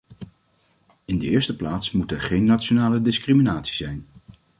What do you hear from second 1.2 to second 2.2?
eerste plaats moet